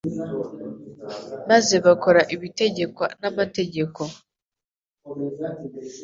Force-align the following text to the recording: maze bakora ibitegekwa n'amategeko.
maze 1.49 1.75
bakora 1.85 2.19
ibitegekwa 2.35 3.05
n'amategeko. 3.21 4.01